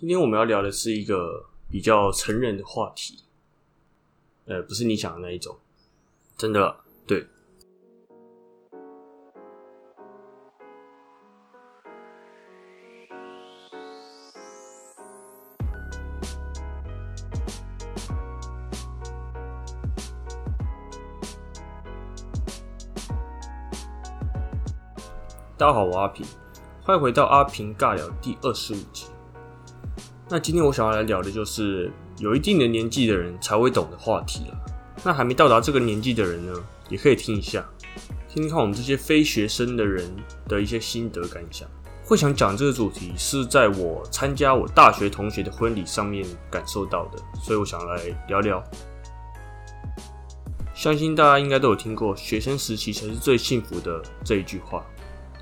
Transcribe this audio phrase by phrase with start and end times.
[0.00, 3.22] 今天我们要聊的是一个比较成人的话题，
[4.46, 5.58] 呃，不是你想的那一种，
[6.38, 6.74] 真的，
[7.06, 7.26] 对。
[25.58, 26.24] 大家好，我阿平，
[26.82, 28.99] 欢迎回到阿平尬聊第二十五集。
[30.32, 34.56] 那今天我想要来聊的就是有一定的年纪的人才会懂的话题了。
[35.02, 36.52] 那还没到达这个年纪的人呢，
[36.88, 37.68] 也可以听一下，
[38.28, 40.08] 听听看我们这些非学生的人
[40.46, 41.68] 的一些心得感想。
[42.04, 48.62] 会想讲这个主题，是在我参加我大学同学的婚礼上面感受到的，所以我想来聊聊。
[50.72, 54.84] 相信大家应该都有听过“学生时期才是最幸福的”这一句话。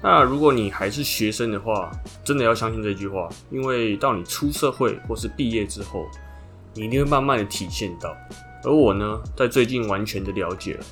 [0.01, 1.91] 那如果你还是学生的话，
[2.23, 6.07] 真的要相信这句话，因为到你出社会或是毕业之后，
[6.75, 8.17] 你一定会慢慢的体现到。
[8.65, 10.85] 而我呢，在最近完全的了解了，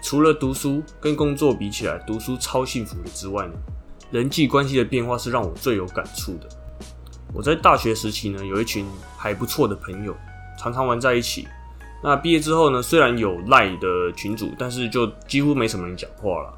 [0.00, 3.52] 除了读书跟工作比起来，读书超幸福的之外呢，
[4.10, 6.48] 人际关系的变化是让我最有感触的。
[7.34, 10.16] 我在大学时期呢，有一群还不错的朋友，
[10.58, 11.46] 常常玩在一起。
[12.02, 16.54] 那毕业之后呢，虽然有赖的群主，但是就几乎没什么人讲话了。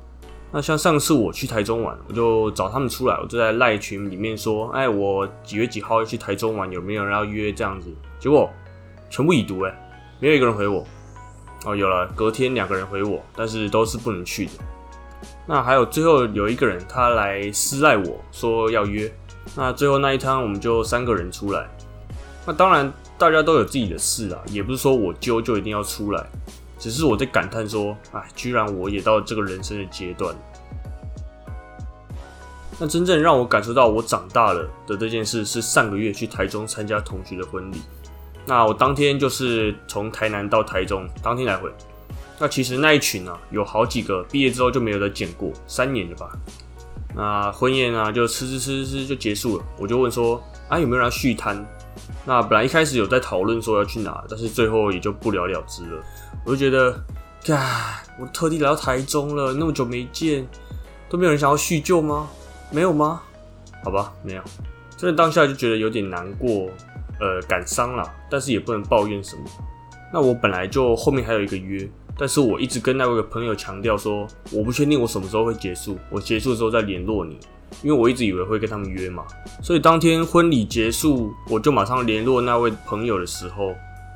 [0.52, 8.50] 那像上次我去台中玩，我就找他们出来，我就在赖群里面说：“哎，我几月几号要去台中玩，有没有人要约？”这样子，结果
[9.08, 9.72] 全部已读，哎，
[10.18, 10.84] 没有一个人回我。
[11.64, 14.52] 哦，有了，隔天两个人回我，但是都是不能去的。
[15.46, 19.12] 那还有最后有一个人，他来私赖我说要约。
[19.54, 21.68] 那最后那一趟，我们就三个人出来。
[22.46, 26.26] 那当然，大家都有自己的事啊，也不是说我揪就一定要出来。
[26.80, 30.34] 只是我在感叹说，哎，居然我也到这个人生的阶段。
[32.78, 37.76] 那真正让我感受到我长大了的这件事，是上个月去台中参加同学的婚礼。
[38.46, 41.70] 那我当天就是从台南到台中，当天来回。
[42.38, 46.30] 那其实那一群啊，有好几个毕业之后就没有再见过，三年了吧。
[47.14, 49.64] 那婚宴啊，就吃吃吃吃就结束了。
[49.78, 51.62] 我就问说，啊，有没有人续摊？
[52.24, 56.02] 那本来一开始有在讨论说要去哪，但是最后也就不了了之了。
[56.44, 56.98] 我就觉得，
[57.44, 60.46] 嘎，我特地来到台中了，那么久没见，
[61.08, 62.28] 都没有人想要叙旧吗？
[62.70, 63.22] 没有吗？
[63.82, 64.42] 好吧，没有。
[64.96, 66.68] 真的当下就觉得有点难过，
[67.18, 69.42] 呃，感伤了，但是也不能抱怨什么。
[70.12, 71.88] 那我本来就后面还有一个约，
[72.18, 77.38] 但是我一直跟那位朋友强调说，我不确定我什么时候会结束，我结束之后再联络你，
[77.82, 79.24] 因为我一直以为会跟他们约嘛。
[79.62, 83.74] 所以当天婚礼结束，我就马上联络那位朋友的时候，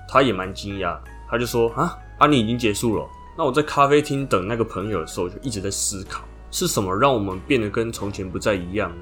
[0.09, 0.97] 他也蛮惊讶，
[1.29, 1.99] 他就说啊。
[2.17, 3.05] 啊，你已经结束了。
[3.37, 6.23] 那我在咖啡厅等那个朋友的时候，就一直在思考，
[6.53, 8.93] 是什么让我们变得跟从前不再一样？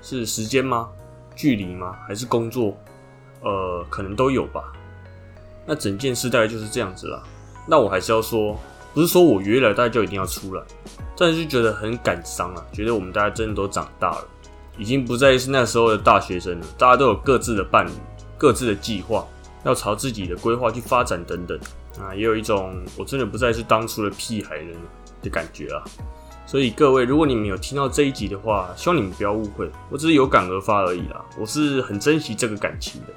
[0.00, 0.88] 是时间吗？
[1.34, 1.96] 距离吗？
[2.06, 2.76] 还是工作？
[3.42, 4.72] 呃，可能都有吧。
[5.66, 7.20] 那整件事大概就是这样子啦。
[7.66, 8.56] 那我还是要说，
[8.94, 10.62] 不是说我约了大家就一定要出来，
[11.20, 14.24] 但是就觉得很感伤啊，觉得我们大家真的都长大了，
[14.78, 16.66] 已经不再是那时候的大学生了。
[16.78, 17.90] 大家都有各自的伴侣，
[18.38, 19.26] 各自的计划，
[19.62, 21.60] 要朝自己的规划去发展等等。
[22.00, 24.74] 啊，也有一种我真的不再是当初的屁孩人
[25.20, 25.84] 的感觉啊！
[26.46, 31.22] 所以各位，如果你们有听到这一集的话，希望你们不要误会，我只是有感而发而已啦。
[31.38, 33.08] 我是很珍惜这个感情的，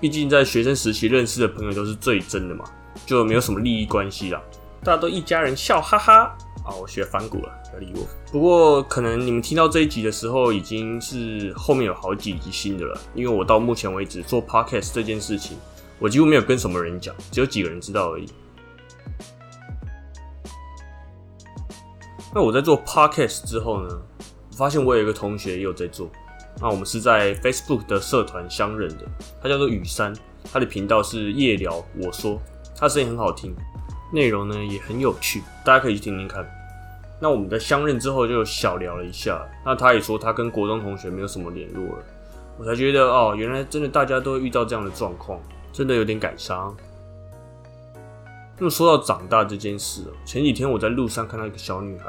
[0.00, 2.64] 毕竟在学生时期认识的朋友都是最真的嘛，
[3.06, 4.42] 就没有什么利益关系啦，
[4.82, 6.36] 大家都一家人，笑哈哈！
[6.64, 8.06] 啊，我学反骨了，不要理我。
[8.32, 15.56] 不过可能你们听到这一集的时候，已经是后面有好几集新的了，因为我到目前为止做 podcast 这件事情。
[16.00, 18.26] 我几乎没有跟什么人讲，只有几个人知道而已。
[22.34, 23.88] 那我在做 podcast 之后呢，
[24.50, 26.10] 我发现我有一个同学也有在做。
[26.60, 29.04] 那我们是在 Facebook 的社团相认的，
[29.40, 30.12] 他叫做雨山，
[30.52, 32.40] 他的频道是夜聊我说，
[32.76, 33.54] 他声音很好听，
[34.14, 36.48] 内容呢也很有趣，大家可以去听听看。
[37.20, 42.04] 那我们在相认之后就小聊了一下，那他也说他跟国中同学没有什么联络了，
[42.58, 45.40] 我才觉得哦，原来真的大家都会遇到这样的状况。
[45.72, 46.72] 真的有点感伤。
[48.56, 52.04] 那么说到长大这件事，前几天我在路上看到一个小女孩，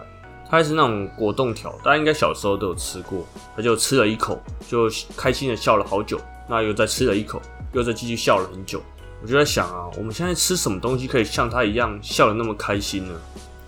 [0.47, 3.25] 她还是那种果冻条，大家应该小时候都有吃过。
[3.55, 4.87] 她就吃了一口，就
[5.17, 6.21] 开心的笑了好久。
[6.47, 7.41] 那又再吃了一口，
[7.73, 8.79] 又再继续笑了很久。
[9.21, 13.13] 我就在想啊，我们现在吃什么东西可以像他一样笑得那么开心呢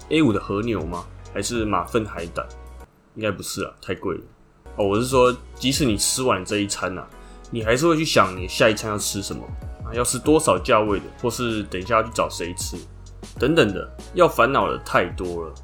[0.10, 1.06] ？A 五的和牛吗？
[1.34, 2.46] 还是马粪海胆？
[3.16, 4.22] 应该不是啊，太贵了。
[4.76, 7.04] 哦，我是说，即使你吃完这一餐呐，
[7.50, 9.44] 你还是会去想你下一餐要吃什么
[9.84, 9.94] 啊。
[9.94, 12.78] 要吃多少价位的，或是等一下要去找谁吃，
[13.40, 15.56] 等等的，要烦恼的太多了。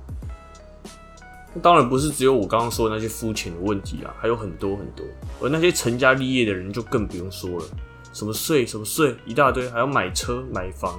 [1.61, 5.05] 当然不是只有我刚刚说的那些肤浅的问题啊，还有很多很多。
[5.39, 7.65] 而那些成家立业的人就更不用说了，
[8.13, 10.97] 什么税什么税一大堆，还要买车买房，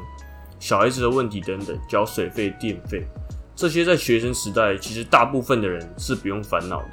[0.58, 3.06] 小孩子的问题等等，交水费电费，
[3.54, 6.90] 这些在学生时代其实大部分的人是不用烦恼的。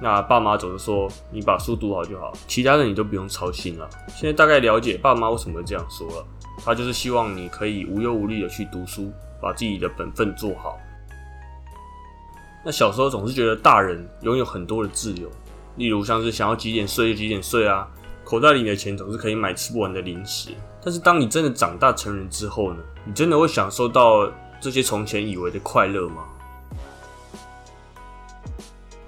[0.00, 3.88] 那爸妈总是说你把书读好就好，其他的你都不用操心了。
[4.08, 6.26] 现在大概了解爸妈为什么会这样说了，
[6.64, 10.78] 他就是希望你可以无忧无虑的去读书，把自己的本分做好。
[12.64, 15.28] 那小时候总是觉得大人拥有很多的自由，
[15.76, 17.88] 例如像是想要几点睡就几点睡啊，
[18.24, 20.50] 口袋里的钱总是可以买吃不完的零食。
[20.84, 24.30] 但是当你真的长大成人之后呢，你真的会享受到
[24.60, 26.24] 这些从前以为的快乐吗？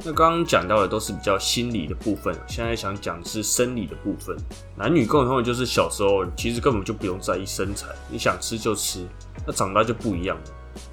[0.06, 4.36] 那刚刚讲到的都是比较心理的部分，现在想讲的是生理的部分。
[4.76, 9.06] 男女共同的就是小时候其实根本就不用在意身材，你想吃就吃。
[9.46, 10.42] 那长大就不一样了，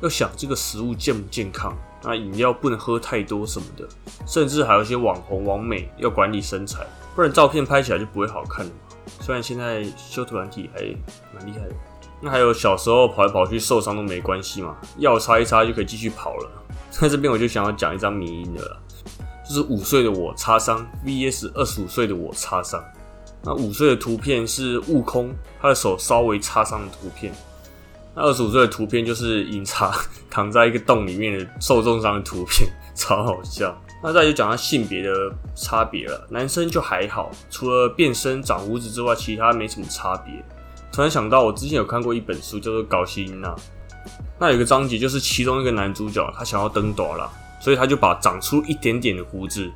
[0.01, 1.77] 要想这个食物健不健康。
[2.03, 3.85] 那饮料不能喝太多什么的，
[4.25, 8.95] 甚至还有一些网红网美要管理身材，不然照片拍起来就不会好看了嘛。
[9.19, 10.81] 虽然现在修图软体还
[11.33, 11.75] 蛮厉害的。
[12.23, 16.51] 那还有小时候跑来跑去受伤都没关系嘛，药擦一擦就可以继续跑了。
[16.91, 18.79] 在 这边我就想要讲一张迷因的了，
[19.47, 22.83] 就是五岁的我擦伤 VS 二十五岁的我擦伤。
[23.43, 27.33] 那五岁的图片是悟空他的手稍微擦伤的图片。
[28.13, 29.91] 那二十五岁的图片就是饮茶
[30.29, 33.75] 躺在一个洞里面的受重伤的图片，超好笑。
[34.03, 40.33] 那再就讲到性别的差别了，男生就还好，除了变身长胡子之外，其他没什么差别。
[40.91, 43.55] 突然想到，我之前有看过一本书，叫做《搞基因》呐。
[44.39, 49.71] 那有个章节就是其中一个男主角他想要登短了，所以他就把长出一点点的胡子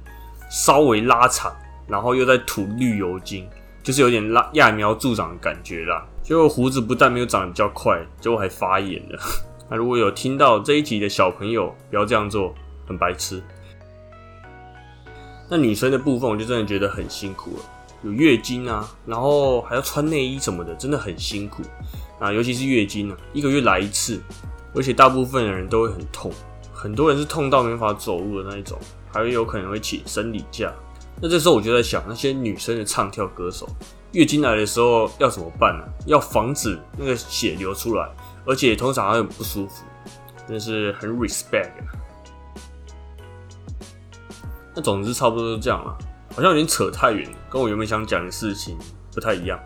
[0.50, 1.56] 稍微拉长，
[1.88, 3.48] 然后又在涂绿油精，
[3.84, 6.04] 就是有点拉揠苗助长的感觉啦。
[6.24, 9.20] 结果胡子不但没有长得比较快，结果还发炎了。
[9.70, 12.54] 那如果有听到这一集的小朋友，不要这样做，
[12.88, 13.42] 很白痴。
[15.48, 17.64] 那女生的部分，我就真的觉得很辛苦了，
[18.04, 21.62] 有月经啊，然后还要穿内衣什么的，真的很辛苦
[22.20, 22.32] 啊。
[22.32, 24.20] 尤其是月经啊，一个月来一次，
[24.74, 26.32] 而且大部分的人都会很痛，
[26.74, 28.78] 很多人是痛到没法走路的那一种，
[29.12, 30.74] 还会有可能会请生理假。
[31.22, 33.68] 那这时候我就在想，那些女生的唱跳歌手。
[34.12, 35.84] 月经来的时候要怎么办呢？
[36.06, 38.10] 要防止那个血流出来，
[38.46, 39.84] 而且通常还很不舒服，
[40.48, 41.72] 真是很 respect。
[44.76, 45.98] 那总之差不多就这样了，
[46.36, 48.78] 好像有点扯太远，跟我原本想讲的事情
[49.14, 49.60] 不太一样。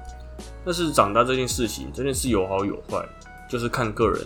[0.63, 3.03] 但是长大这件事情真的是有好有坏，
[3.49, 4.21] 就是看个人。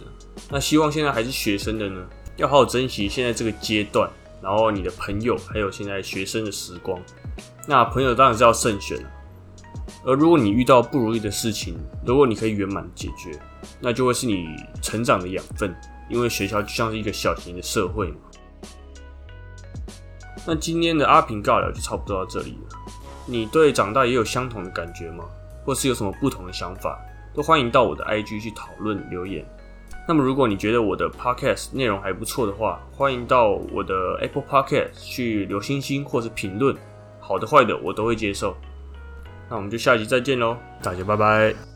[0.50, 4.10] 那希望现在还是学生的呢，要好好珍惜现在这个阶段，
[4.42, 7.00] 然后你的朋友还有现在学生的时光。
[7.66, 9.10] 那朋友当然是要慎选了。
[10.06, 13.40] 而如果你遇到不如意的事情，如果你可以圆满解决，
[13.80, 14.48] 那就会是你
[14.82, 15.74] 成长的养分。
[16.10, 18.18] 因为学校就像是一个小型的社会嘛。
[20.46, 22.78] 那今天的阿平尬聊就差不多到这里了。
[23.26, 25.24] 你对长大也有相同的感觉吗？
[25.66, 27.00] 或是有什么不同的想法，
[27.34, 29.46] 都欢迎到我的 IG 去讨论留言。
[30.06, 36.76] 那么如果你觉得我的 Podcast 内容还不错的话，欢迎到我的 Apple Podcast 去留星星或是评论，
[37.22, 38.54] 好的坏的我都会接受。
[39.50, 41.73] 那我们就下集再见喽，大家拜拜。